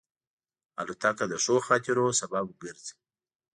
[0.79, 2.93] الوتکه د ښو خاطرو سبب ګرځي.